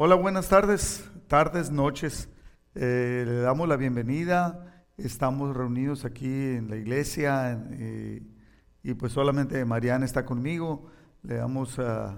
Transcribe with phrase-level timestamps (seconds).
[0.00, 2.28] Hola, buenas tardes, tardes, noches.
[2.76, 4.84] Eh, le damos la bienvenida.
[4.96, 8.22] Estamos reunidos aquí en la iglesia eh,
[8.84, 10.86] y pues solamente Mariana está conmigo.
[11.24, 12.14] Le damos ah,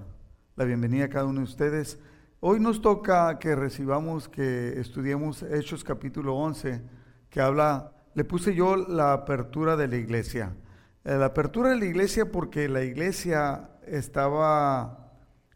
[0.56, 1.98] la bienvenida a cada uno de ustedes.
[2.40, 6.82] Hoy nos toca que recibamos, que estudiemos Hechos capítulo 11,
[7.30, 10.54] que habla, le puse yo la apertura de la iglesia.
[11.02, 14.99] Eh, la apertura de la iglesia porque la iglesia estaba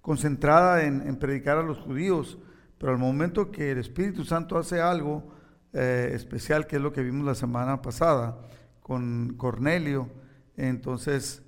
[0.05, 2.37] concentrada en, predicar a los judíos,
[2.77, 5.33] pero al momento que el Espíritu Santo hace algo
[5.73, 8.37] eh, especial, que es lo que vimos la semana pasada
[8.83, 10.11] con Cornelio,
[10.59, 11.43] entonces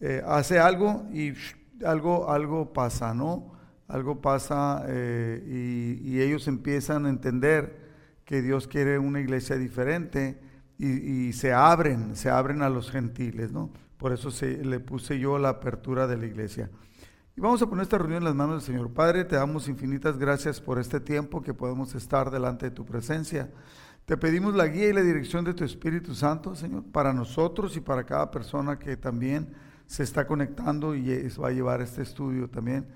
[0.00, 1.32] eh, hace algo y
[1.82, 3.54] algo, algo pasa, ¿no?
[3.88, 7.74] Algo pasa eh, y, ellos empiezan a entender
[8.26, 10.38] que Dios quiere una iglesia diferente
[10.76, 13.70] y, se abren, se abren a los gentiles, ¿no?
[13.96, 16.68] Por eso se, le puse yo la apertura de la iglesia.
[17.36, 18.92] Y vamos a poner esta reunión en las manos del Señor.
[18.92, 23.50] Padre, te damos infinitas gracias por este tiempo que podemos estar delante de tu presencia.
[24.04, 27.80] Te pedimos la guía y la dirección de tu Espíritu Santo, Señor, para nosotros y
[27.80, 29.52] para cada persona que también
[29.86, 32.86] se está conectando y va a llevar este estudio también.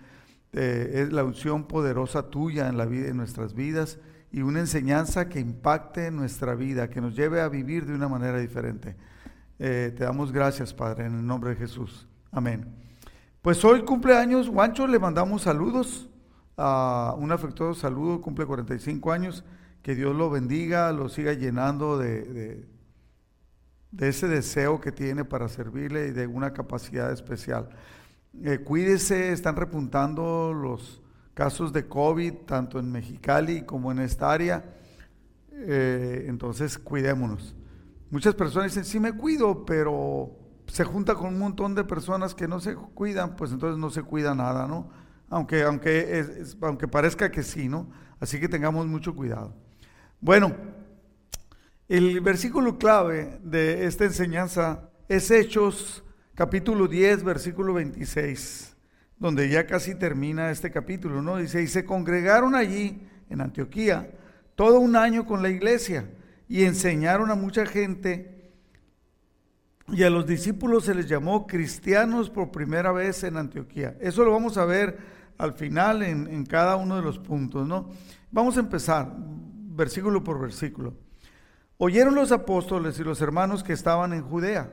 [0.52, 3.98] Es la unción poderosa tuya en la vida, en nuestras vidas
[4.30, 8.38] y una enseñanza que impacte nuestra vida, que nos lleve a vivir de una manera
[8.38, 8.94] diferente.
[9.58, 12.06] Eh, te damos gracias, Padre, en el nombre de Jesús.
[12.30, 12.87] Amén.
[13.42, 16.10] Pues hoy cumpleaños, Guancho, le mandamos saludos,
[16.56, 19.44] a un afectuoso saludo, cumple 45 años,
[19.80, 22.66] que Dios lo bendiga, lo siga llenando de,
[23.96, 27.68] ese deseo que tiene para servirle y de una capacidad especial.
[28.42, 31.00] Eh, cuídese, están repuntando los
[31.32, 34.64] casos de COVID, tanto en Mexicali como en esta área,
[35.52, 37.54] eh, entonces cuidémonos.
[38.10, 42.48] Muchas personas dicen, sí me cuido, pero se junta con un montón de personas que
[42.48, 44.90] no se cuidan, pues entonces no se cuida nada, ¿no?
[45.28, 46.24] Aunque, aunque,
[46.62, 47.90] aunque parezca que sí, ¿no?
[48.20, 49.54] Así que tengamos mucho cuidado.
[50.20, 50.54] Bueno,
[51.88, 58.76] el versículo clave de esta enseñanza es Hechos capítulo 10, versículo 26,
[59.18, 61.36] donde ya casi termina este capítulo, ¿no?
[61.38, 64.10] Dice, y se congregaron allí en Antioquía
[64.54, 66.10] todo un año con la iglesia
[66.48, 68.37] y enseñaron a mucha gente
[69.90, 73.96] y a los discípulos se les llamó cristianos por primera vez en Antioquía.
[74.00, 74.98] Eso lo vamos a ver
[75.38, 77.90] al final en, cada uno de los puntos, ¿no?
[78.30, 80.94] Vamos a empezar, versículo por versículo.
[81.78, 84.72] Oyeron los apóstoles y los hermanos que estaban en Judea,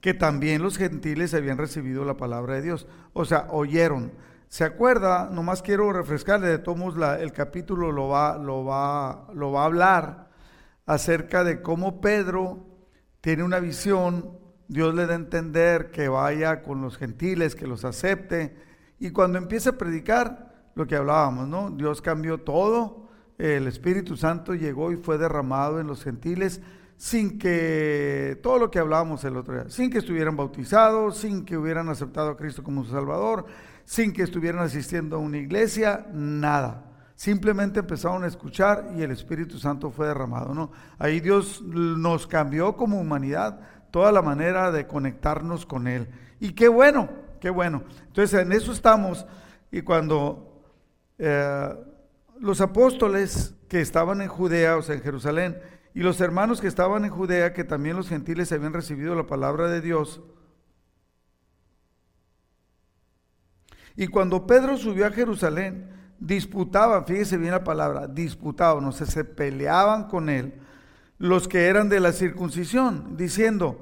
[0.00, 2.86] que también los gentiles habían recibido la palabra de Dios.
[3.12, 4.12] O sea, oyeron.
[4.48, 5.28] ¿Se acuerda?
[5.30, 10.30] Nomás quiero refrescarle, de todos el capítulo lo va, lo, va, lo va a hablar
[10.86, 12.64] acerca de cómo Pedro
[13.20, 17.84] tiene una visión Dios le da a entender que vaya con los gentiles, que los
[17.84, 18.56] acepte.
[18.98, 20.46] Y cuando empieza a predicar,
[20.76, 21.70] lo que hablábamos, ¿no?
[21.70, 26.60] Dios cambió todo, el Espíritu Santo llegó y fue derramado en los gentiles
[26.98, 31.56] sin que, todo lo que hablábamos el otro día, sin que estuvieran bautizados, sin que
[31.56, 33.46] hubieran aceptado a Cristo como su Salvador,
[33.84, 36.92] sin que estuvieran asistiendo a una iglesia, nada.
[37.14, 40.70] Simplemente empezaron a escuchar y el Espíritu Santo fue derramado, ¿no?
[40.98, 43.60] Ahí Dios nos cambió como humanidad
[43.90, 46.08] toda la manera de conectarnos con Él.
[46.40, 47.08] Y qué bueno,
[47.40, 47.82] qué bueno.
[48.06, 49.26] Entonces en eso estamos.
[49.70, 50.62] Y cuando
[51.18, 51.74] eh,
[52.40, 55.58] los apóstoles que estaban en Judea, o sea, en Jerusalén,
[55.94, 59.68] y los hermanos que estaban en Judea, que también los gentiles habían recibido la palabra
[59.68, 60.20] de Dios,
[63.96, 69.24] y cuando Pedro subió a Jerusalén, disputaban, fíjese bien la palabra, disputaban, o sea, se
[69.24, 70.60] peleaban con él
[71.18, 73.80] los que eran de la circuncisión, diciendo,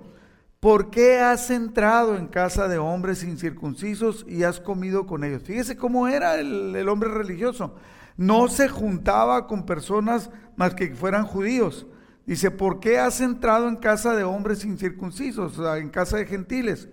[0.61, 5.43] ¿por qué has entrado en casa de hombres incircuncisos y has comido con ellos?
[5.43, 7.75] Fíjese cómo era el, hombre religioso.
[8.17, 11.87] No se juntaba con personas más que fueran judíos.
[12.27, 16.89] Dice, ¿por qué has entrado en casa de hombres incircuncisos, en casa de gentiles?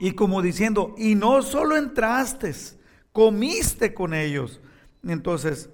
[0.00, 2.52] Y como diciendo, y no solo entraste,
[3.12, 4.60] comiste con ellos.
[5.04, 5.70] Entonces,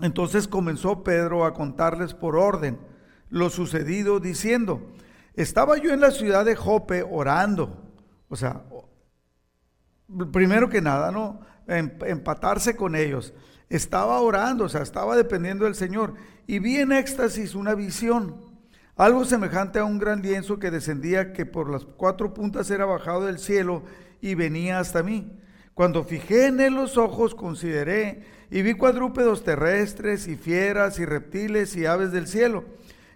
[0.00, 2.78] entonces comenzó Pedro a contarles por orden
[3.30, 4.92] lo sucedido, diciendo,
[5.34, 7.76] estaba yo en la ciudad de Jope orando,
[8.28, 8.64] o sea,
[10.32, 11.40] primero que nada, ¿no?
[11.66, 13.34] Empatarse con ellos.
[13.68, 16.14] Estaba orando, o sea, estaba dependiendo del Señor.
[16.46, 18.36] Y vi en éxtasis una visión,
[18.96, 23.26] algo semejante a un gran lienzo que descendía, que por las cuatro puntas era bajado
[23.26, 23.82] del cielo
[24.20, 25.38] y venía hasta mí.
[25.78, 31.76] Cuando fijé en él los ojos, consideré y vi cuadrúpedos terrestres y fieras y reptiles
[31.76, 32.64] y aves del cielo.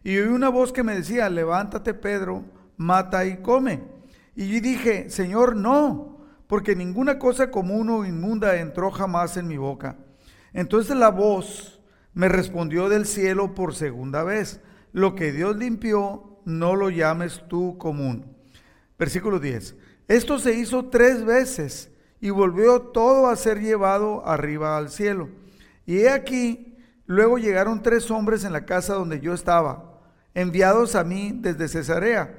[0.04, 2.44] Y oí una voz que me decía, levántate Pedro,
[2.76, 3.82] mata y come.
[4.36, 9.96] Y dije, Señor, no, porque ninguna cosa común o inmunda entró jamás en mi boca.
[10.52, 11.80] Entonces la voz
[12.14, 14.60] me respondió del cielo por segunda vez,
[14.92, 18.36] lo que Dios limpió, no lo llames tú común.
[18.96, 19.74] Versículo 10.
[20.06, 21.91] Esto se hizo tres veces
[22.22, 25.28] y volvió todo a ser llevado arriba al cielo.
[25.84, 30.00] Y he aquí, luego llegaron tres hombres en la casa donde yo estaba,
[30.32, 32.38] enviados a mí desde Cesarea.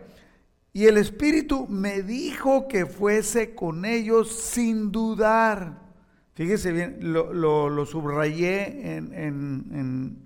[0.71, 5.81] Y el Espíritu me dijo que fuese con ellos sin dudar.
[6.33, 10.17] Fíjese bien, lo, subrayé en, en,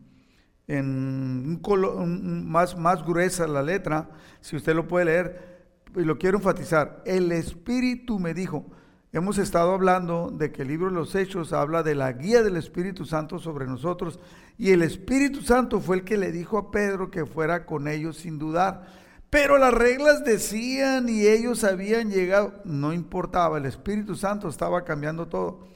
[0.67, 4.07] en, un más, más gruesa la letra,
[4.39, 7.01] si usted lo puede leer, y lo quiero enfatizar.
[7.07, 8.67] El Espíritu me dijo,
[9.17, 12.55] hemos estado hablando de que el libro de los Hechos habla de la guía del
[12.55, 14.19] Espíritu Santo sobre nosotros,
[14.57, 18.17] y el Espíritu Santo fue el que le dijo a Pedro que fuera con ellos
[18.17, 18.87] sin dudar.
[19.29, 25.27] Pero las reglas decían y ellos habían llegado, no importaba, el Espíritu Santo estaba cambiando
[25.27, 25.67] todo.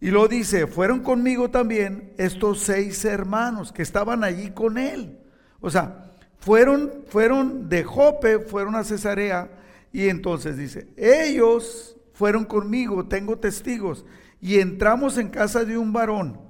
[0.00, 5.18] Y lo dice, fueron conmigo también estos seis hermanos que estaban allí con él.
[5.60, 9.50] O sea, fueron, fueron de Jope, fueron a Cesarea
[9.92, 14.06] y entonces dice, ellos fueron conmigo, tengo testigos,
[14.40, 16.40] y entramos en casa de un varón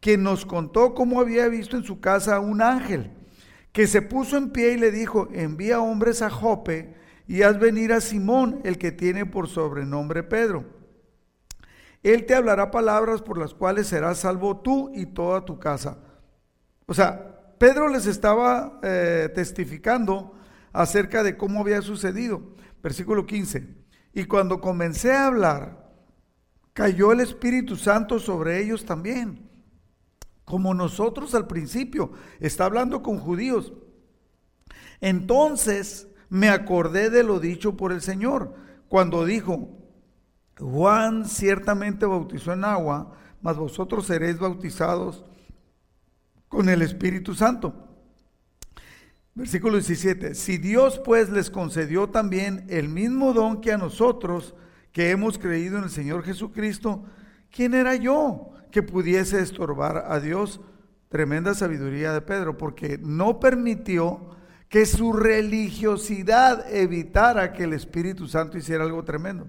[0.00, 3.10] que nos contó cómo había visto en su casa un ángel
[3.72, 6.94] que se puso en pie y le dijo, envía hombres a Jope
[7.26, 10.64] y haz venir a Simón, el que tiene por sobrenombre Pedro.
[12.02, 15.98] Él te hablará palabras por las cuales serás salvo tú y toda tu casa.
[16.86, 20.34] O sea, Pedro les estaba eh, testificando
[20.72, 22.54] acerca de cómo había sucedido.
[22.82, 23.85] Versículo 15.
[24.16, 25.92] Y cuando comencé a hablar,
[26.72, 29.46] cayó el Espíritu Santo sobre ellos también
[30.46, 32.12] como nosotros al principio.
[32.40, 33.74] Está hablando con judíos.
[35.02, 38.54] Entonces me acordé de lo dicho por el Señor,
[38.88, 39.68] cuando dijo,
[40.58, 43.12] Juan ciertamente bautizó en agua,
[43.42, 45.26] mas vosotros seréis bautizados
[46.48, 47.85] con el Espíritu Santo.
[49.36, 54.54] Versículo 17, si Dios pues les concedió también el mismo don que a nosotros,
[54.90, 57.04] que hemos creído en el Señor Jesucristo,
[57.50, 60.60] ¿quién era yo que pudiese estorbar a Dios.
[61.08, 64.36] Tremenda sabiduría de Pedro, porque no permitió
[64.68, 69.48] que su religiosidad evitara que el Espíritu Santo hiciera algo tremendo.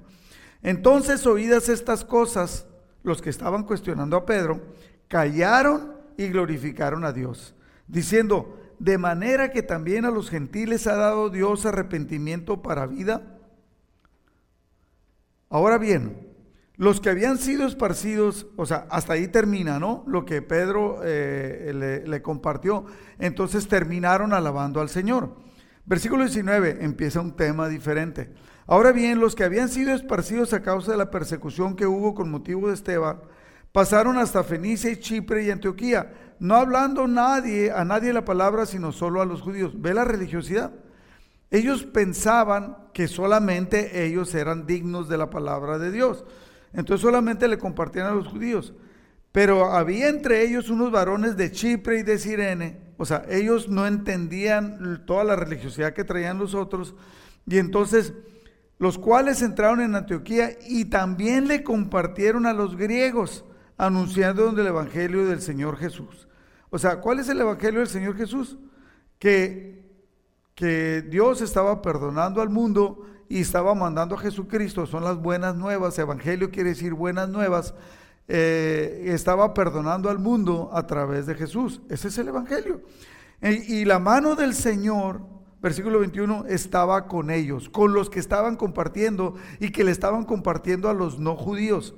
[0.61, 2.67] Entonces, oídas estas cosas,
[3.03, 4.61] los que estaban cuestionando a Pedro,
[5.09, 7.53] callaron y glorificaron a Dios,
[7.87, 13.38] diciendo, de manera que también a los gentiles ha dado Dios arrepentimiento para vida.
[15.50, 16.27] Ahora bien,
[16.77, 20.03] los que habían sido esparcidos, o sea, hasta ahí termina, ¿no?
[20.06, 22.85] Lo que Pedro eh, le, compartió.
[23.18, 25.35] Entonces terminaron alabando al Señor.
[25.85, 28.31] Versículo 19 empieza un tema diferente.
[28.68, 32.30] Ahora bien, los que habían sido esparcidos a causa de la persecución que hubo con
[32.30, 33.21] motivo de Esteban,
[33.71, 38.91] pasaron hasta Fenicia y Chipre y Antioquía, no hablando nadie, a nadie la palabra, sino
[38.91, 39.73] solo a los judíos.
[39.81, 40.71] ¿Ve la religiosidad?
[41.49, 46.25] Ellos pensaban que solamente ellos eran dignos de la palabra de Dios.
[46.73, 48.73] Entonces solamente le compartían a los judíos.
[49.31, 52.79] Pero había entre ellos unos varones de Chipre y de Sirene.
[52.97, 56.95] O sea, ellos no entendían toda la religiosidad que traían los otros.
[57.45, 58.13] Y entonces,
[58.79, 63.45] los cuales entraron en Antioquía y también le compartieron a los griegos,
[63.77, 66.26] anunciando el Evangelio del Señor Jesús.
[66.69, 68.57] O sea, ¿cuál es el Evangelio del Señor Jesús?
[69.19, 69.83] Que,
[70.54, 75.97] que Dios estaba perdonando al mundo y estaba mandando a Jesucristo, son las buenas nuevas,
[76.00, 77.74] evangelio quiere decir buenas nuevas,
[78.28, 81.81] eh, estaba perdonando al mundo a través de Jesús.
[81.90, 82.81] Ese es el evangelio.
[83.42, 85.21] Y, y la mano del Señor,
[85.62, 90.90] versículo 21, estaba con ellos, con los que estaban compartiendo y que le estaban compartiendo
[90.90, 91.95] a los no judíos.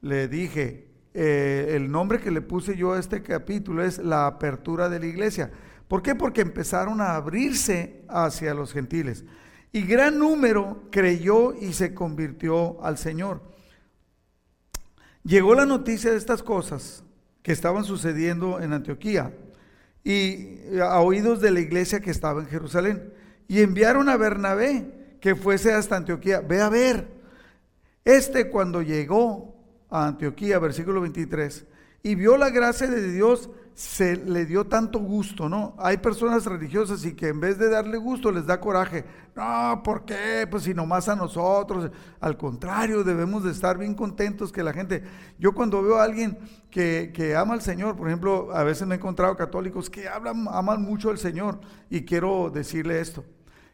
[0.00, 0.87] Le dije,
[1.20, 5.06] eh, el nombre que le puse yo a este capítulo es la apertura de la
[5.06, 5.50] iglesia.
[5.88, 6.14] ¿Por qué?
[6.14, 9.24] Porque empezaron a abrirse hacia los gentiles.
[9.72, 13.42] Y gran número creyó y se convirtió al Señor.
[15.24, 17.02] Llegó la noticia de estas cosas
[17.42, 19.34] que estaban sucediendo en Antioquía
[20.04, 23.12] y a oídos de la iglesia que estaba en Jerusalén.
[23.48, 26.42] Y enviaron a Bernabé que fuese hasta Antioquía.
[26.42, 27.08] Ve a ver.
[28.04, 29.57] Este cuando llegó
[29.90, 31.66] a Antioquía, versículo 23,
[32.02, 35.76] y vio la gracia de Dios, se le dio tanto gusto, ¿no?
[35.78, 39.04] Hay personas religiosas y que en vez de darle gusto les da coraje.
[39.36, 40.48] No, ¿por qué?
[40.50, 41.92] Pues si nomás a nosotros.
[42.18, 45.04] Al contrario, debemos de estar bien contentos que la gente...
[45.38, 46.38] Yo cuando veo a alguien
[46.72, 50.48] que, que ama al Señor, por ejemplo, a veces me he encontrado católicos que hablan,
[50.50, 53.24] aman mucho al Señor y quiero decirle esto,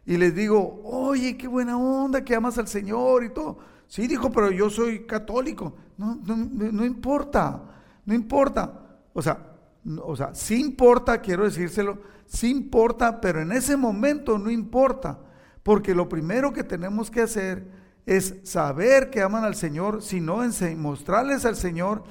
[0.05, 3.59] y les digo, oye, qué buena onda que amas al Señor y todo.
[3.87, 5.75] Sí, dijo, pero yo soy católico.
[5.97, 7.63] No, no, no importa,
[8.05, 8.99] no importa.
[9.13, 9.55] O sea,
[10.03, 15.19] o sea, sí importa, quiero decírselo, sí importa, pero en ese momento no importa,
[15.63, 17.67] porque lo primero que tenemos que hacer
[18.07, 20.41] es saber que aman al Señor, sino
[20.77, 22.05] mostrarles al Señor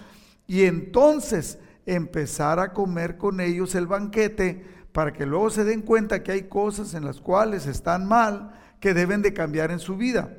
[0.47, 6.23] y entonces empezar a comer con ellos el banquete para que luego se den cuenta
[6.23, 10.37] que hay cosas en las cuales están mal que deben de cambiar en su vida.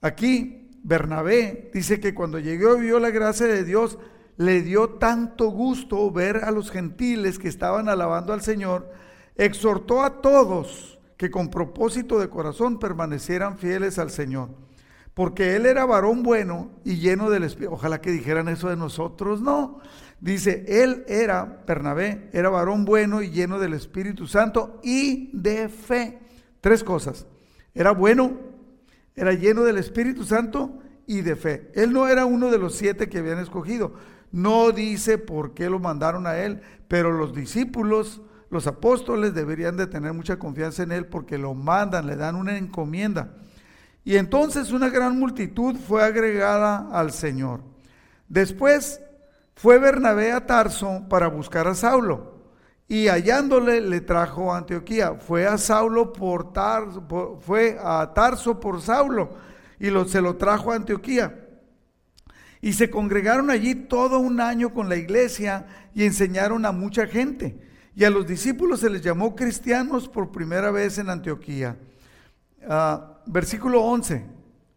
[0.00, 3.98] Aquí Bernabé dice que cuando llegó y vio la gracia de Dios,
[4.36, 8.90] le dio tanto gusto ver a los gentiles que estaban alabando al Señor,
[9.36, 14.48] exhortó a todos que con propósito de corazón permanecieran fieles al Señor.
[15.12, 17.74] Porque él era varón bueno y lleno del Espíritu.
[17.74, 19.42] Ojalá que dijeran eso de nosotros.
[19.42, 19.80] No.
[20.20, 26.20] Dice, él era, Bernabé, era varón bueno y lleno del Espíritu Santo y de fe.
[26.62, 27.26] Tres cosas.
[27.74, 28.49] Era bueno,
[29.14, 31.70] era lleno del Espíritu Santo y de fe.
[31.74, 33.94] Él no era uno de los siete que habían escogido.
[34.32, 39.86] No dice por qué lo mandaron a él, pero los discípulos, los apóstoles deberían de
[39.86, 43.34] tener mucha confianza en él porque lo mandan, le dan una encomienda.
[44.04, 47.60] Y entonces una gran multitud fue agregada al Señor.
[48.28, 49.00] Después
[49.54, 52.39] fue Bernabé a Tarso para buscar a Saulo
[52.90, 55.14] y hallándole le trajo a Antioquía.
[55.14, 59.30] Fue a Saulo por Tarso, fue a Tarso por Saulo
[59.78, 61.38] y se lo trajo a Antioquía.
[62.60, 67.60] Y se congregaron allí todo un año con la iglesia y enseñaron a mucha gente.
[67.94, 71.76] Y a los discípulos se les llamó cristianos por primera vez en Antioquía.
[72.68, 74.26] Ah, versículo 11,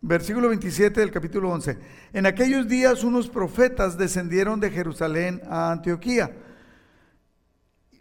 [0.01, 1.79] versículo 27 del capítulo 11.
[2.13, 6.31] En aquellos días unos profetas descendieron de Jerusalén a Antioquía.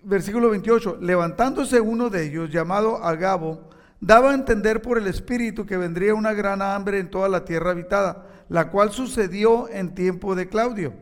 [0.05, 0.99] Versículo 28.
[1.01, 6.33] Levantándose uno de ellos, llamado Agabo, daba a entender por el Espíritu que vendría una
[6.33, 10.93] gran hambre en toda la tierra habitada la cual sucedió en tiempo de Claudio.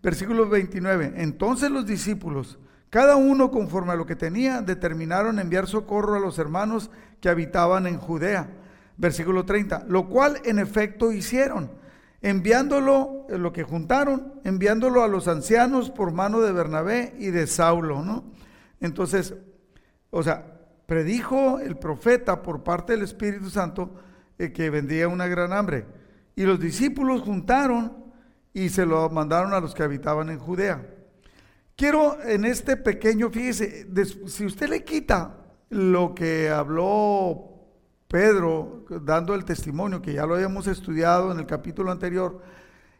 [0.00, 1.14] Versículo 29.
[1.16, 2.56] Entonces los discípulos,
[2.88, 7.88] cada uno conforme a lo que tenía, determinaron enviar socorro a los hermanos que habitaban
[7.88, 8.48] en Judea.
[8.96, 9.86] Versículo 30.
[9.88, 11.72] Lo cual en efecto hicieron,
[12.24, 17.46] enviándolo, eh, lo que juntaron, enviándolo a los ancianos por mano de Bernabé y de
[17.46, 18.24] Saulo, ¿no?
[18.80, 19.34] Entonces,
[20.10, 23.94] o sea, predijo el profeta por parte del Espíritu Santo
[24.38, 25.84] eh, que vendría una gran hambre.
[26.34, 27.92] Y los discípulos juntaron
[28.54, 30.82] y se lo mandaron a los que habitaban en Judea.
[31.76, 33.86] Quiero en este pequeño, fíjese,
[34.28, 37.53] si usted le quita lo que habló
[38.14, 42.40] Pedro dando el testimonio, que ya lo habíamos estudiado en el capítulo anterior,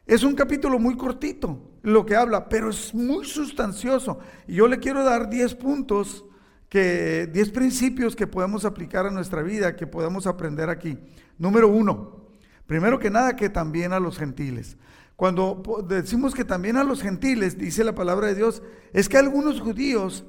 [0.04, 4.18] es un capítulo muy cortito lo que habla, pero es muy sustancioso.
[4.48, 6.24] Y yo le quiero dar 10 puntos,
[6.68, 10.98] que 10 principios que podemos aplicar a nuestra vida, que podemos aprender aquí.
[11.38, 12.26] Número uno,
[12.66, 14.76] Primero que nada, que también a los gentiles.
[15.14, 19.60] Cuando decimos que también a los gentiles, dice la palabra de Dios, es que algunos
[19.60, 20.24] judíos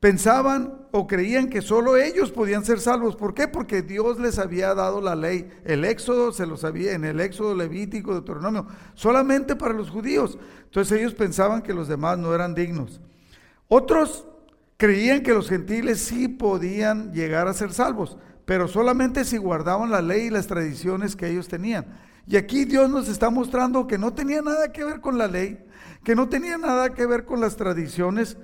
[0.00, 3.16] pensaban o creían que solo ellos podían ser salvos.
[3.16, 3.48] ¿Por qué?
[3.48, 5.50] Porque Dios les había dado la ley.
[5.64, 10.38] El Éxodo se lo sabía en el Éxodo Levítico, Deuteronomio, solamente para los judíos.
[10.64, 13.00] Entonces ellos pensaban que los demás no eran dignos.
[13.68, 14.26] Otros
[14.76, 20.00] creían que los gentiles sí podían llegar a ser salvos pero solamente si guardaban la
[20.00, 21.98] ley y las tradiciones que ellos tenían.
[22.26, 25.58] Y aquí Dios nos está mostrando que no tenía nada que ver con la ley,
[26.04, 28.38] que no tenía nada que ver con las tradiciones,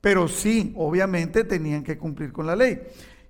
[0.00, 2.80] pero sí, obviamente tenían que cumplir con la ley.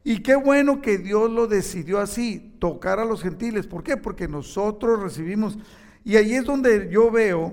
[0.02, 3.66] Y qué bueno que Dios lo decidió así, tocar a los gentiles.
[3.66, 3.96] ¿Por qué?
[3.96, 5.58] Porque nosotros recibimos.
[6.04, 7.52] Y ahí es donde yo veo,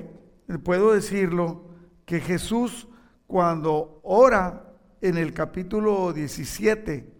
[0.64, 1.66] puedo decirlo,
[2.06, 2.88] que Jesús
[3.28, 7.14] cuando ora en el capítulo 17,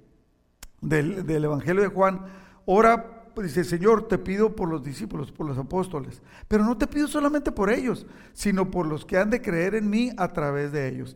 [0.82, 2.26] del, Evangelio de Juan,
[2.66, 7.08] ora dice, Señor, te pido por los discípulos, por los apóstoles, pero no te pido
[7.08, 10.88] solamente por ellos, sino por los que han de creer en mí a través de
[10.88, 11.16] ellos.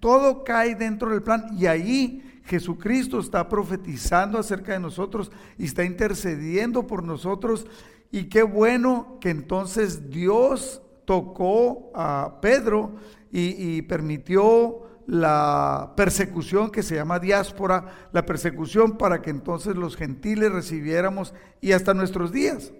[0.00, 5.84] Todo cae dentro del plan y ahí Jesucristo está profetizando acerca de nosotros y está
[5.84, 7.66] intercediendo por nosotros.
[8.10, 12.96] Y qué bueno que entonces Dios tocó a Pedro
[13.30, 19.96] y, y permitió la persecución que se llama diáspora, la persecución para que entonces los
[19.96, 22.74] gentiles recibiéramos y hasta nuestros días.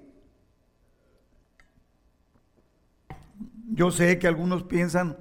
[3.71, 5.17] Yo sé que algunos piensan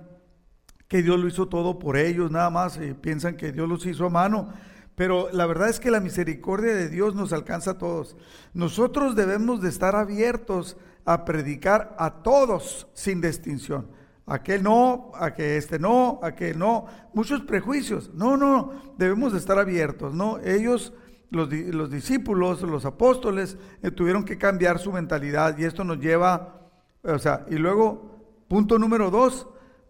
[0.89, 4.07] que Dios lo hizo todo por ellos, nada más, y piensan que Dios los hizo
[4.07, 4.53] a mano,
[4.95, 8.17] pero la verdad es que la misericordia de Dios nos alcanza a todos.
[8.53, 13.95] Nosotros debemos de estar abiertos a predicar a todos sin distinción
[14.27, 18.13] aquel no, a que este no, a que no, muchos prejuicios.
[18.13, 20.37] No, no, debemos de estar abiertos, ¿no?
[20.39, 20.93] Ellos
[21.29, 26.69] los, los discípulos, los apóstoles, eh, tuvieron que cambiar su mentalidad y esto nos lleva,
[27.03, 29.47] o sea, y luego, punto número dos,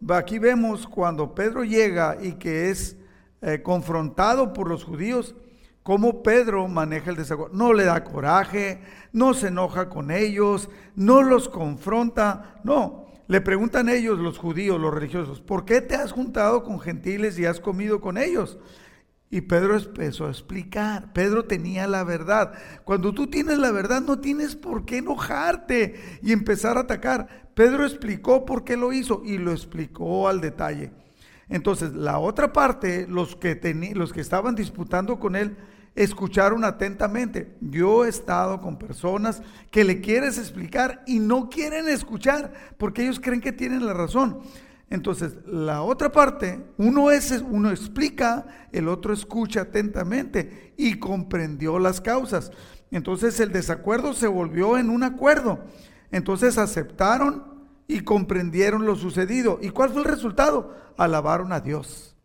[0.09, 2.97] aquí vemos cuando Pedro llega y que es
[3.41, 5.35] eh, confrontado por los judíos,
[5.83, 7.55] cómo Pedro maneja el desacuerdo.
[7.55, 8.81] No le da coraje,
[9.13, 13.06] no se enoja con ellos, no los confronta, no.
[13.27, 17.45] Le preguntan ellos, los judíos, los religiosos, ¿por qué te has juntado con gentiles y
[17.45, 18.57] has comido con ellos?
[19.29, 21.11] Y Pedro empezó a explicar.
[21.11, 22.53] Pedro tenía la verdad.
[22.85, 27.49] Cuando tú tienes la verdad no tienes por qué enojarte y empezar a atacar.
[27.53, 30.91] Pedro explicó por qué lo hizo y lo explicó al detalle.
[31.49, 33.59] Entonces, la otra parte, los que,
[33.95, 35.57] los que estaban disputando con él,
[35.97, 37.57] escucharon atentamente.
[37.59, 43.19] Yo he estado con personas que le quieres explicar y no quieren escuchar porque ellos
[43.19, 44.39] creen que tienen la razón.
[44.89, 51.99] Entonces, la otra parte, uno es uno explica, el otro escucha atentamente y comprendió las
[51.99, 52.51] causas.
[52.91, 55.65] Entonces, el desacuerdo se volvió en un acuerdo.
[56.11, 57.43] Entonces, aceptaron
[57.87, 59.59] y comprendieron lo sucedido.
[59.61, 60.75] ¿Y cuál fue el resultado?
[60.95, 62.16] Alabaron a Dios.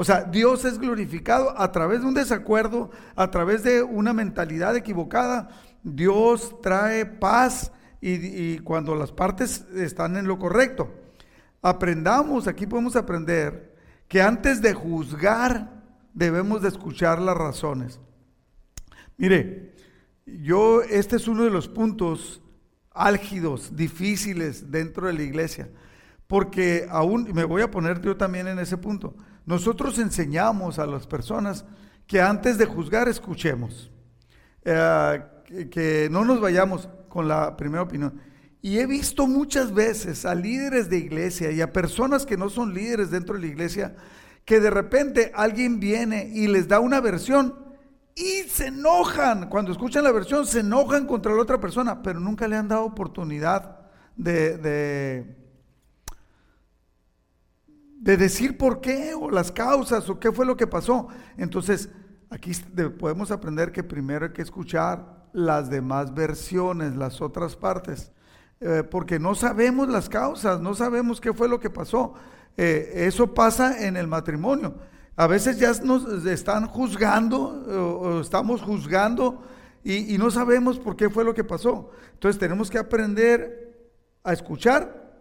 [0.00, 4.76] O sea, Dios es glorificado a través de un desacuerdo, a través de una mentalidad
[4.76, 5.48] equivocada.
[5.82, 10.88] Dios trae paz y, cuando las partes están en lo correcto.
[11.62, 13.74] Aprendamos, aquí podemos aprender
[14.06, 15.82] que antes de juzgar
[16.14, 17.98] debemos de escuchar las razones.
[19.16, 19.74] Mire,
[20.26, 22.40] yo, este es uno de los puntos
[22.92, 25.68] álgidos, difíciles dentro de la iglesia,
[26.28, 29.16] porque aún, me voy a poner yo también en ese punto,
[29.48, 31.64] nosotros enseñamos a las personas
[32.06, 33.90] que antes de juzgar escuchemos,
[34.62, 35.22] eh,
[35.70, 38.20] que, no nos vayamos con la primera opinión.
[38.60, 42.74] Y he visto muchas veces a líderes de iglesia y a personas que no son
[42.74, 43.96] líderes dentro de la iglesia,
[44.44, 47.54] que de repente alguien viene y les da una versión
[48.14, 49.48] y se enojan.
[49.48, 52.84] Cuando escuchan la versión, se enojan contra la otra persona, pero nunca le han dado
[52.84, 53.78] oportunidad
[54.14, 55.37] de de
[58.16, 61.08] decir por qué o las causas o qué fue lo que pasó.
[61.36, 61.88] Entonces,
[62.30, 62.52] aquí
[62.98, 68.12] podemos aprender que primero hay que escuchar las demás versiones, las otras partes,
[68.60, 72.14] eh, porque no sabemos las causas, no sabemos qué fue lo que pasó.
[72.56, 74.74] Eh, eso pasa en el matrimonio.
[75.16, 79.42] A veces ya nos están juzgando o, estamos juzgando
[79.82, 81.90] y, y no sabemos por qué fue lo que pasó.
[82.14, 83.90] Entonces tenemos que aprender
[84.24, 85.12] a escuchar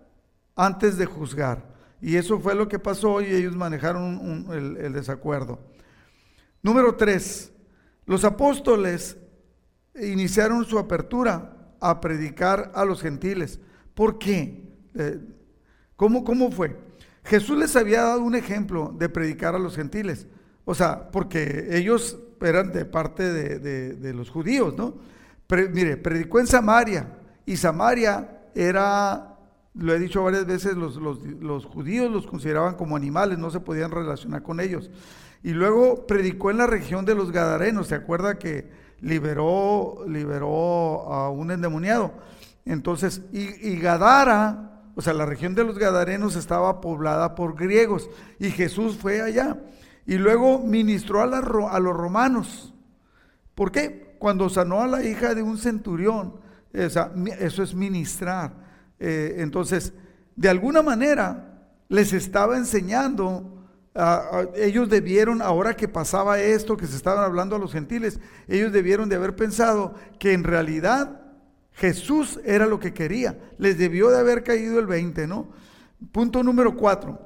[0.55, 1.76] antes de juzgar.
[2.01, 5.59] Y eso fue lo que pasó y ellos manejaron el, desacuerdo.
[6.61, 7.51] Número tres,
[8.05, 9.17] los apóstoles
[9.99, 13.59] iniciaron su apertura a predicar a los gentiles.
[13.93, 14.63] ¿Por qué?
[14.95, 15.19] Eh,
[15.95, 16.77] ¿cómo, ¿Cómo fue?
[17.23, 20.27] Jesús les había dado un ejemplo de predicar a los gentiles.
[20.65, 24.95] O sea, porque ellos eran de parte de, los judíos, ¿no?
[25.71, 29.36] mire, predicó en Samaria y Samaria era
[29.77, 34.41] lo he dicho varias veces, los, judíos los consideraban como animales, no se podían relacionar
[34.43, 34.89] con ellos.
[35.43, 38.69] Y luego predicó en la región de los Gadarenos, ¿se acuerda que
[39.01, 42.11] liberó, liberó a un endemoniado?
[42.65, 48.09] Entonces, y, Gadara, o sea, la región de los Gadarenos estaba poblada por griegos
[48.39, 49.57] y Jesús fue allá.
[50.05, 52.73] Y luego ministró a, a los romanos.
[53.53, 54.15] ¿Por qué?
[54.19, 56.39] Cuando sanó a la hija de un centurión,
[56.73, 58.66] eso es ministrar.
[58.99, 59.93] Eh, entonces,
[60.35, 63.53] de alguna manera les estaba enseñando,
[64.55, 69.09] ellos debieron, ahora que pasaba esto, que se estaban hablando a los gentiles, ellos debieron
[69.09, 71.21] de haber pensado que en realidad
[71.73, 73.39] Jesús era lo que quería.
[73.57, 75.47] Les debió de haber caído el 20, ¿no?
[76.11, 77.19] Punto número 4.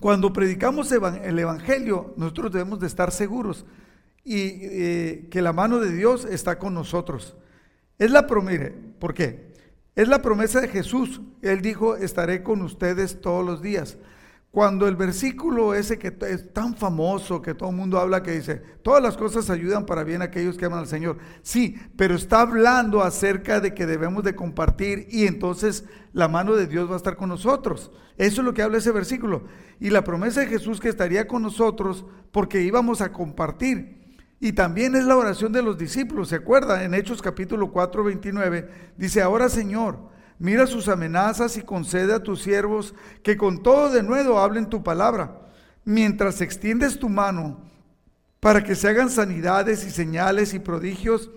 [0.00, 3.66] Cuando predicamos el Evangelio, nosotros debemos de estar seguros
[4.24, 7.36] y eh, que la mano de Dios está con nosotros.
[7.98, 8.70] Es la promesa.
[8.98, 9.51] ¿Por qué?
[9.94, 11.20] Es la promesa de Jesús.
[11.42, 13.98] Él dijo, estaré con ustedes todos los días.
[14.50, 18.56] Cuando el versículo ese que es tan famoso, que todo el mundo habla, que dice,
[18.82, 21.16] todas las cosas ayudan para bien a aquellos que aman al Señor.
[21.40, 26.66] Sí, pero está hablando acerca de que debemos de compartir y entonces la mano de
[26.66, 27.90] Dios va a estar con nosotros.
[28.18, 29.44] Eso es lo que habla ese versículo.
[29.80, 34.01] Y la promesa de Jesús que estaría con nosotros porque íbamos a compartir.
[34.44, 36.82] Y también es la oración de los discípulos, ¿se acuerda?
[36.82, 40.00] En Hechos capítulo 4, 29, dice, ahora Señor,
[40.40, 44.82] mira sus amenazas y concede a tus siervos que con todo de nuevo hablen tu
[44.82, 45.46] palabra,
[45.84, 47.60] mientras extiendes tu mano
[48.40, 51.30] para que se hagan sanidades y señales y prodigios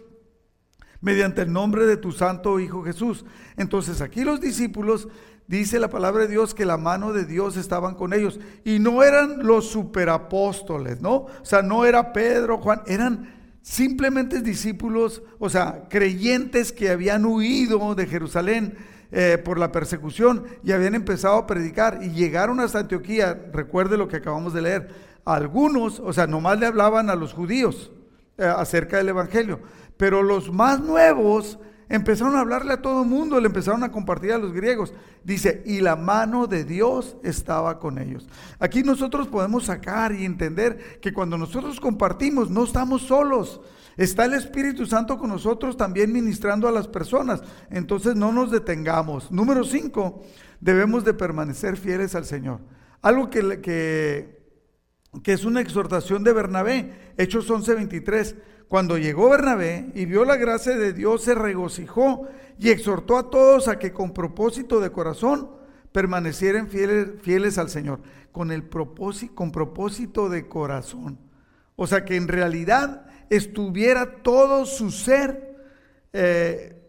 [1.00, 3.24] mediante el nombre de tu santo Hijo Jesús.
[3.56, 5.08] Entonces aquí los discípulos
[5.48, 8.40] dice la palabra de Dios que la mano de Dios estaban con ellos.
[8.64, 11.14] Y no eran los superapóstoles, ¿no?
[11.14, 17.96] O sea, no era Pedro, Juan, eran simplemente discípulos, o sea, creyentes que habían huido
[17.96, 18.78] de Jerusalén
[19.12, 24.08] eh, por la persecución y habían empezado a predicar y llegaron hasta Antioquía, recuerde lo
[24.08, 24.90] que acabamos de leer,
[25.26, 27.92] algunos, o sea, nomás le hablaban a los judíos
[28.38, 29.60] eh, acerca del Evangelio,
[29.98, 31.58] pero los más nuevos
[31.89, 34.93] empezaron a hablarle a todo el mundo, le empezaron a compartir a los griegos.
[35.24, 38.28] Dice, y la mano de Dios estaba con ellos.
[38.60, 43.62] Aquí nosotros podemos sacar y entender que cuando nosotros compartimos, no estamos solos.
[43.98, 47.41] Está el Espíritu Santo con nosotros también ministrando a las personas.
[47.69, 49.32] Entonces no nos detengamos.
[49.32, 50.24] Número cinco,
[50.60, 52.60] debemos de permanecer fieles al Señor.
[53.02, 54.35] Algo que, que,
[55.23, 58.36] que es una exhortación de Bernabé, Hechos 11:23.
[58.67, 63.67] Cuando llegó Bernabé y vio la gracia de Dios, se regocijó y exhortó a todos
[63.67, 65.51] a que con propósito de corazón
[65.91, 68.01] permanecieran fieles, fieles al Señor,
[68.32, 71.19] con, el propósito, con propósito de corazón.
[71.75, 75.56] O sea, que en realidad estuviera todo su ser
[76.12, 76.82] eh,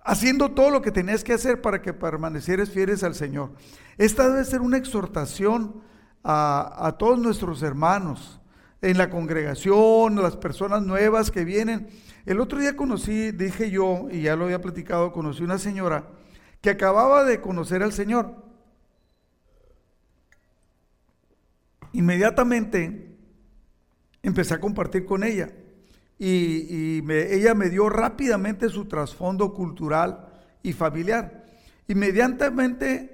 [0.00, 3.52] haciendo todo lo que tenías que hacer para que permanecieras fieles al Señor.
[3.96, 5.82] Esta debe ser una exhortación
[6.24, 8.40] a, a todos nuestros hermanos
[8.80, 11.88] en la congregación, las personas nuevas que vienen.
[12.26, 16.08] El otro día conocí, dije yo, y ya lo había platicado, conocí una señora
[16.60, 18.42] que acababa de conocer al Señor.
[21.92, 23.16] Inmediatamente
[24.22, 25.52] empecé a compartir con ella
[26.18, 30.26] y, ella me dio rápidamente su trasfondo cultural
[30.62, 31.44] y familiar.
[31.86, 33.13] Inmediatamente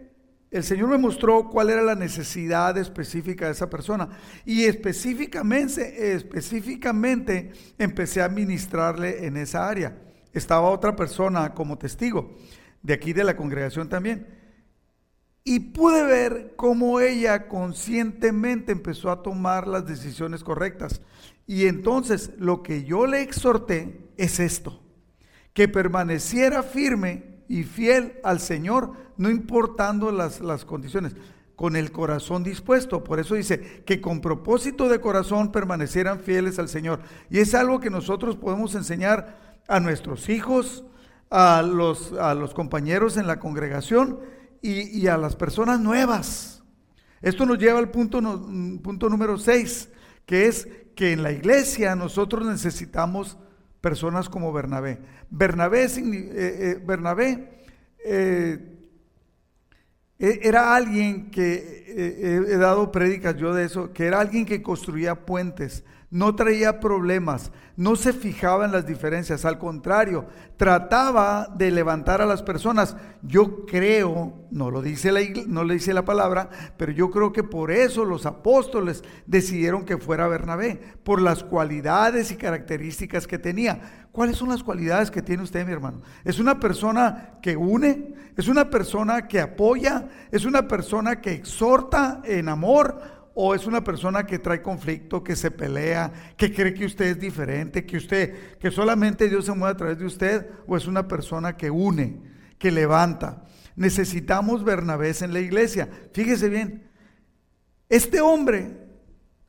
[0.51, 4.09] el Señor me mostró cuál era la necesidad específica de esa persona.
[4.45, 9.97] Y específicamente, específicamente empecé a ministrarle en esa área.
[10.33, 12.37] Estaba otra persona como testigo,
[12.83, 14.27] de aquí de la congregación también.
[15.45, 21.01] Y pude ver cómo ella conscientemente empezó a tomar las decisiones correctas.
[21.47, 24.83] Y entonces lo que yo le exhorté es esto,
[25.53, 31.17] que permaneciera firme y fiel al Señor, no importando las, las condiciones,
[31.57, 33.03] con el corazón dispuesto.
[33.03, 37.01] Por eso dice que con propósito de corazón permanecieran fieles al Señor.
[37.29, 40.85] Y es algo que nosotros podemos enseñar a nuestros hijos,
[41.29, 44.21] a los, a los compañeros en la congregación
[44.63, 46.63] y, a las personas nuevas.
[47.21, 48.21] Esto nos lleva al punto,
[48.81, 49.89] punto número 6,
[50.25, 53.39] que es que en la iglesia nosotros necesitamos
[53.81, 54.99] personas como Bernabé.
[55.31, 57.49] Bernabé, eh, eh, Bernabé
[58.05, 58.59] eh,
[60.19, 65.85] era alguien que, he dado prédicas yo de eso, que era alguien que construía puentes,
[66.11, 72.27] no traía problemas, no se fijaba en las diferencias, al contrario, trataba de levantar a
[72.27, 72.97] las personas.
[73.23, 77.45] Yo creo, no lo dice la, no le dice la palabra, pero yo creo que
[77.45, 84.09] por eso los apóstoles decidieron que fuera Bernabé, por las cualidades y características que tenía.
[84.11, 86.03] ¿Cuáles son las cualidades que tiene usted, mi hermano?
[86.25, 92.21] Es una persona que une, es una persona que apoya, es una persona que exhorta
[92.25, 96.85] en amor o es una persona que trae conflicto, que se pelea, que cree que
[96.85, 100.77] usted es diferente, que usted, que solamente Dios se mueve a través de usted, o
[100.77, 102.21] es una persona que une,
[102.59, 103.45] que levanta.
[103.77, 105.89] Necesitamos Bernabés en la iglesia.
[106.13, 106.89] Fíjese bien,
[107.89, 108.77] este hombre,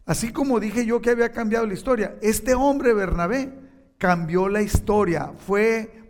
[0.05, 3.51] así como dije yo que había cambiado la historia, este hombre Bernabé
[3.97, 6.07] cambió la historia, fue,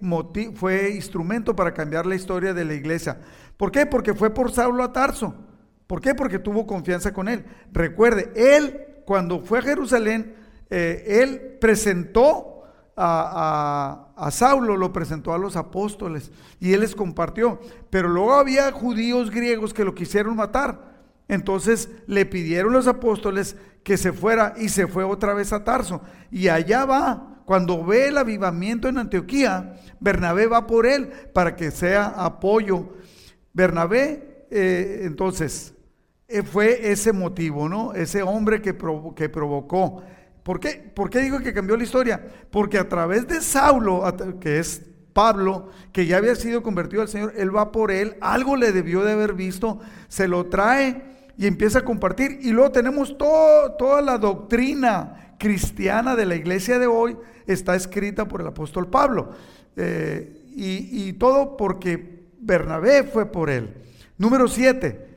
[0.55, 3.19] fue instrumento para cambiar la historia de la iglesia.
[3.57, 3.85] ¿Por qué?
[3.85, 5.35] Porque fue por Saulo a Tarso.
[5.91, 6.15] ¿Por qué?
[6.15, 7.43] Porque tuvo confianza con él.
[7.73, 10.35] Recuerde, él cuando fue a Jerusalén,
[10.69, 12.63] eh, él presentó
[12.95, 17.59] a, Saulo, lo presentó a los apóstoles y él les compartió.
[17.89, 20.93] Pero luego había judíos griegos que lo quisieron matar.
[21.27, 26.01] Entonces le pidieron los apóstoles que se fuera y se fue otra vez a Tarso.
[26.31, 31.69] Y allá va, cuando ve el avivamiento en Antioquía, Bernabé va por él para que
[31.69, 32.93] sea apoyo.
[33.51, 35.73] Bernabé, eh, entonces,
[36.43, 37.93] fue ese motivo, ¿no?
[37.93, 38.75] Ese hombre que,
[39.15, 40.03] que provocó.
[40.43, 40.91] ¿Por qué?
[40.93, 42.21] ¿Por qué digo que cambió la historia?
[42.49, 44.03] Porque a través de Saulo,
[44.39, 44.81] que es
[45.13, 49.03] Pablo, que ya había sido convertido al Señor, él va por él, algo le debió
[49.03, 51.03] de haber visto, se lo trae
[51.37, 52.39] y empieza a compartir.
[52.41, 58.41] Y luego tenemos toda la doctrina cristiana de la iglesia de hoy, está escrita por
[58.41, 59.31] el apóstol Pablo.
[59.75, 63.73] Eh, y, y todo porque Bernabé fue por él.
[64.17, 65.10] Número siete,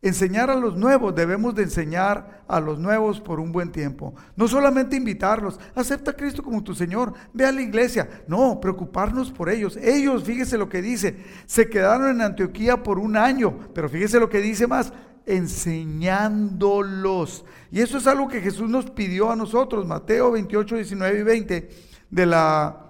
[0.00, 4.14] Enseñar a los nuevos, debemos de enseñar a los nuevos por un buen tiempo.
[4.36, 8.08] No solamente invitarlos, acepta a Cristo como tu Señor, ve a la iglesia.
[8.28, 9.76] No, preocuparnos por ellos.
[9.76, 14.28] Ellos, fíjese lo que dice, se quedaron en Antioquía por un año, pero fíjese lo
[14.28, 14.92] que dice más.
[15.26, 17.44] enseñándolos.
[17.70, 21.68] Y eso es algo que Jesús nos pidió a nosotros, Mateo 28, 19 y 20,
[22.08, 22.87] de la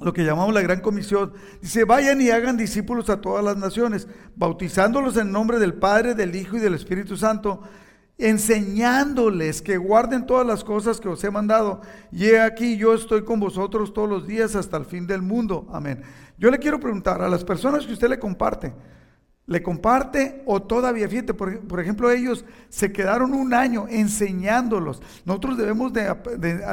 [0.00, 1.32] lo que llamamos la gran comisión.
[1.60, 6.34] Dice, vayan y hagan discípulos a todas las naciones, bautizándolos en nombre del Padre, del
[6.34, 7.62] Hijo y del Espíritu Santo,
[8.18, 11.80] enseñándoles que guarden todas las cosas que os he mandado.
[12.12, 15.66] Y he aquí, yo estoy con vosotros todos los días hasta el fin del mundo.
[15.72, 16.02] Amén.
[16.38, 18.72] Yo le quiero preguntar a las personas que usted le comparte,
[19.46, 25.02] le comparte o todavía, fíjate, por, ejemplo, ellos se quedaron un año enseñándolos.
[25.26, 26.14] Nosotros debemos de,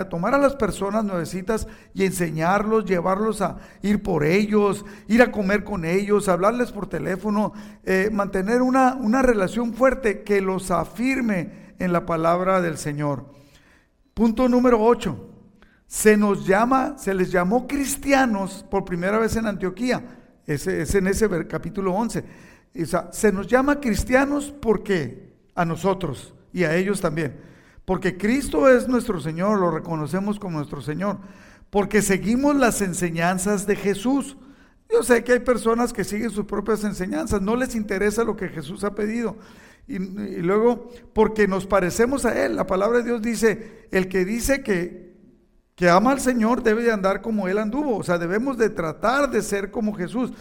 [0.10, 5.66] tomar a las personas nuevecitas y enseñarlos, llevarlos a ir por ellos, ir a comer
[5.66, 7.52] con ellos, hablarles por teléfono,
[7.84, 13.26] eh, mantener una, una relación fuerte que los afirme en la palabra del Señor.
[14.14, 15.28] Punto número 8.
[15.88, 20.20] Se nos llama, se les llamó cristianos por primera vez en Antioquía.
[20.48, 22.51] Ese, es en ese capítulo 11
[23.12, 27.36] se nos llama cristianos porque a nosotros y a ellos también.
[27.86, 31.18] Porque Cristo es nuestro Señor, lo reconocemos como nuestro Señor.
[31.70, 34.38] Porque seguimos las enseñanzas de Jesús.
[34.90, 38.50] Yo sé que hay personas que siguen sus propias enseñanzas, no les interesa lo que
[38.50, 39.38] Jesús ha pedido.
[39.88, 42.56] Y, luego, porque nos parecemos a Él.
[42.56, 45.18] La palabra de Dios dice, el que dice que,
[45.76, 47.98] que ama al Señor debe de andar como Él anduvo.
[47.98, 50.32] O sea, debemos de tratar de ser como Jesús.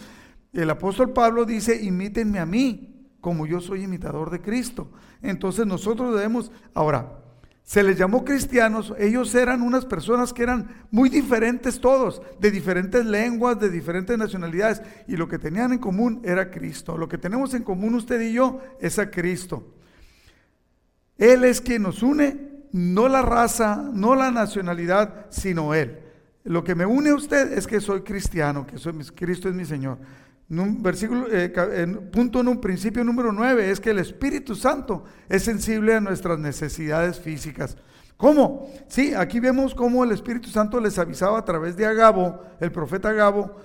[0.53, 4.91] El apóstol Pablo dice, imítenme a mí, como yo soy imitador de Cristo.
[5.21, 7.19] Entonces nosotros debemos, ahora,
[7.63, 13.05] se les llamó cristianos, ellos eran unas personas que eran muy diferentes todos, de diferentes
[13.05, 16.97] lenguas, de diferentes nacionalidades, y lo que tenían en común era Cristo.
[16.97, 19.75] Lo que tenemos en común usted y yo es a Cristo.
[21.17, 25.99] Él es quien nos une, no la raza, no la nacionalidad, sino Él.
[26.43, 29.63] Lo que me une a usted es que soy cristiano, que soy, Cristo es mi
[29.63, 29.99] Señor
[30.81, 35.95] versículo, eh, punto en un principio número 9 es que el Espíritu Santo es sensible
[35.95, 37.77] a nuestras necesidades físicas.
[38.17, 38.69] ¿Cómo?
[38.87, 43.09] Sí, aquí vemos cómo el Espíritu Santo les avisaba a través de Agabo, el profeta
[43.09, 43.55] Agabo,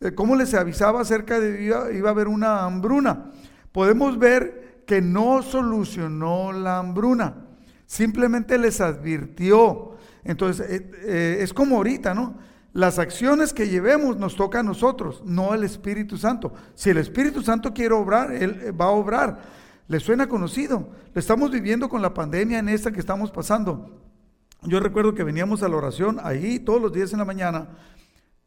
[0.00, 3.30] eh, cómo les avisaba acerca de iba, iba a haber una hambruna.
[3.70, 7.46] Podemos ver que no solucionó la hambruna,
[7.86, 9.96] simplemente les advirtió.
[10.24, 12.38] Entonces, eh, es como ahorita, ¿no?
[12.72, 16.54] Las acciones que llevemos nos toca a nosotros, no al Espíritu Santo.
[16.74, 19.40] Si el Espíritu Santo quiere obrar, Él eh, va a obrar.
[19.88, 20.88] ¿Le suena conocido?
[21.12, 24.00] Lo estamos viviendo con la pandemia en esta que estamos pasando.
[24.62, 27.68] Yo recuerdo que veníamos a la oración ahí todos los días en la mañana,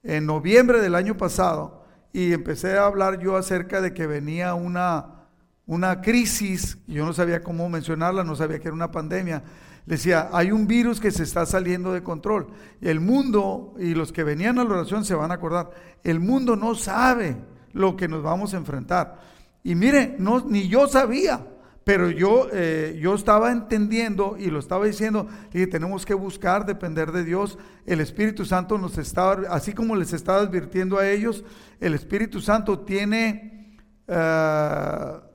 [0.01, 5.27] en noviembre del año pasado, y empecé a hablar yo acerca de que venía una,
[5.67, 9.43] una crisis, yo no sabía cómo mencionarla, no sabía que era una pandemia,
[9.85, 12.47] decía, hay un virus que se está saliendo de control.
[12.81, 15.69] El mundo, y los que venían a la oración se van a acordar,
[16.03, 17.37] el mundo no sabe
[17.73, 19.19] lo que nos vamos a enfrentar.
[19.63, 21.45] Y mire, no, ni yo sabía,
[21.83, 27.11] pero yo, eh, yo estaba entendiendo y lo estaba diciendo, que tenemos que buscar depender
[27.11, 27.57] de Dios.
[27.85, 31.43] El Espíritu Santo nos estaba, así como les estaba advirtiendo a ellos,
[31.79, 33.77] el Espíritu Santo tiene...
[34.07, 35.34] Uh,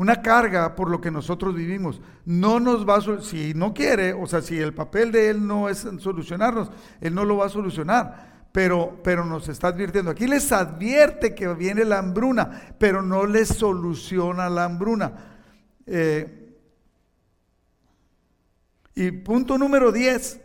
[0.00, 2.00] una carga por lo que nosotros vivimos.
[2.24, 5.68] No nos va a, si no quiere, o sea, si el papel de Él no
[5.68, 6.70] es solucionarnos,
[7.02, 8.46] Él no lo va a solucionar.
[8.50, 10.10] Pero, pero nos está advirtiendo.
[10.10, 15.12] Aquí les advierte que viene la hambruna, pero no les soluciona la hambruna.
[15.84, 16.56] Eh,
[18.94, 20.40] y punto número 10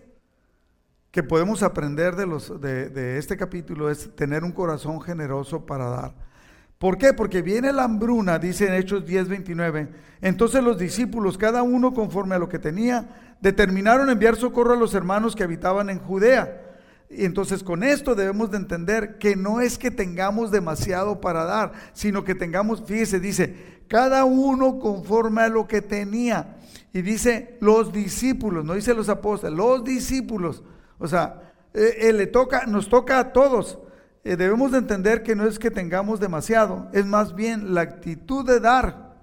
[1.12, 5.86] que podemos aprender de, los, de, de este capítulo es tener un corazón generoso para
[5.86, 6.35] dar.
[6.78, 7.14] ¿Por qué?
[7.14, 9.88] Porque viene la hambruna, dice en Hechos 10:29.
[10.22, 14.94] Entonces los discípulos, cada uno conforme a lo que tenía, determinaron enviar socorro a los
[14.94, 16.62] hermanos que habitaban en Judea.
[17.10, 21.72] Y entonces con esto debemos de entender que no es que tengamos demasiado para dar,
[21.94, 23.56] sino que tengamos, fíjese, dice,
[23.88, 26.58] cada uno conforme a lo que tenía.
[26.92, 30.64] Y dice los discípulos, no dice los apóstoles, los discípulos.
[30.98, 33.80] O sea, eh, eh, le toca, nos toca a todos.
[34.26, 38.44] Eh, debemos de entender que no es que tengamos demasiado, es más bien la actitud
[38.44, 39.16] de dar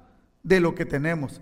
[0.45, 1.41] de lo que tenemos.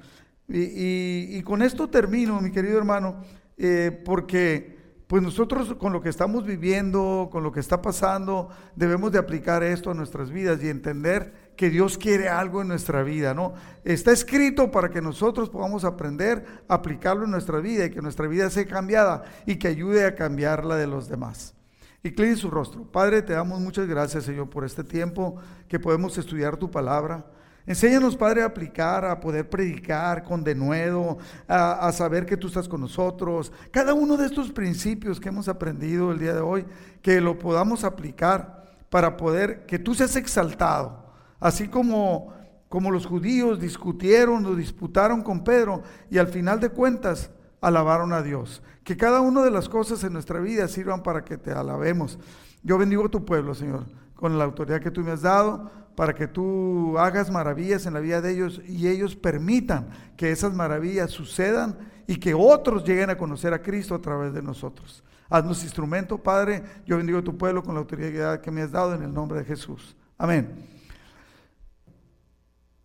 [0.48, 3.22] Y, con esto termino, mi querido hermano,
[3.58, 9.12] eh, porque pues nosotros con lo que estamos viviendo, con lo que está pasando, debemos
[9.12, 13.34] de aplicar esto a nuestras vidas y entender que Dios quiere algo en nuestra vida,
[13.34, 13.54] ¿no?
[13.84, 18.26] Está escrito para que nosotros podamos aprender a aplicarlo en nuestra vida y que nuestra
[18.26, 21.54] vida sea cambiada y que ayude a cambiar la de los demás.
[22.02, 22.84] Incline su rostro.
[22.84, 25.36] Padre, te damos muchas gracias, Señor, por este tiempo
[25.68, 27.26] que podemos estudiar tu palabra.
[27.66, 32.68] Enséñanos, Padre, a aplicar, a poder predicar con denuedo, a, a, saber que tú estás
[32.68, 33.52] con nosotros.
[33.70, 36.64] Cada uno de estos principios que hemos aprendido el día de hoy,
[37.02, 41.04] que lo podamos aplicar para poder que tú seas exaltado.
[41.38, 42.32] Así como
[42.70, 47.28] como los judíos discutieron o disputaron con Pedro y al final de cuentas
[47.60, 48.62] alabaron a Dios.
[48.84, 52.18] Que cada una de las cosas en nuestra vida sirvan para que te alabemos.
[52.62, 56.14] Yo bendigo a tu pueblo, Señor, con la autoridad que tú me has dado, para
[56.14, 61.10] que tú hagas maravillas en la vida de ellos y ellos permitan que esas maravillas
[61.10, 65.04] sucedan y que otros lleguen a conocer a Cristo a través de nosotros.
[65.28, 66.62] Haznos instrumento, Padre.
[66.86, 69.38] Yo bendigo a tu pueblo con la autoridad que me has dado en el nombre
[69.38, 69.94] de Jesús.
[70.18, 70.79] Amén.